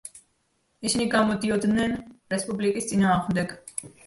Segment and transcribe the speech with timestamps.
[0.89, 1.93] ისინი გამოდიოდნენ
[2.35, 3.55] რესპუბლიკის წინააღმდეგ.